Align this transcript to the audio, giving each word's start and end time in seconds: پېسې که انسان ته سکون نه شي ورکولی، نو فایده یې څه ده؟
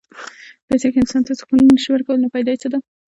پېسې 0.67 0.87
که 0.93 0.97
انسان 1.01 1.21
ته 1.27 1.33
سکون 1.39 1.59
نه 1.73 1.77
شي 1.83 1.89
ورکولی، 1.91 2.21
نو 2.23 2.31
فایده 2.33 2.51
یې 2.53 2.61
څه 2.63 2.67
ده؟ 2.71 2.77